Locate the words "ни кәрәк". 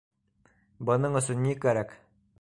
1.45-1.95